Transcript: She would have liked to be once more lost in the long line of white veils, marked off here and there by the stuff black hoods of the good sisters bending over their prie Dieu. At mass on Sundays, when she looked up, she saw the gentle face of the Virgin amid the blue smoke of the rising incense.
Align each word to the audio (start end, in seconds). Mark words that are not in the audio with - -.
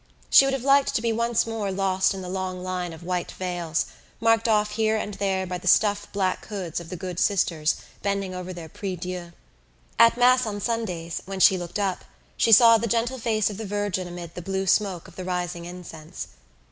She 0.31 0.45
would 0.47 0.53
have 0.55 0.63
liked 0.63 0.95
to 0.95 1.01
be 1.03 1.13
once 1.13 1.45
more 1.45 1.71
lost 1.71 2.15
in 2.15 2.23
the 2.23 2.27
long 2.27 2.63
line 2.63 2.91
of 2.91 3.03
white 3.03 3.33
veils, 3.33 3.85
marked 4.19 4.47
off 4.47 4.71
here 4.71 4.97
and 4.97 5.13
there 5.13 5.45
by 5.45 5.59
the 5.59 5.67
stuff 5.67 6.11
black 6.11 6.47
hoods 6.47 6.79
of 6.79 6.89
the 6.89 6.95
good 6.95 7.19
sisters 7.19 7.75
bending 8.01 8.33
over 8.33 8.51
their 8.51 8.67
prie 8.67 8.95
Dieu. 8.95 9.31
At 9.99 10.17
mass 10.17 10.47
on 10.47 10.59
Sundays, 10.59 11.21
when 11.27 11.39
she 11.39 11.55
looked 11.55 11.77
up, 11.77 12.03
she 12.35 12.51
saw 12.51 12.79
the 12.79 12.87
gentle 12.87 13.19
face 13.19 13.51
of 13.51 13.57
the 13.57 13.65
Virgin 13.67 14.07
amid 14.07 14.33
the 14.33 14.41
blue 14.41 14.65
smoke 14.65 15.07
of 15.07 15.17
the 15.17 15.23
rising 15.23 15.65
incense. 15.65 16.29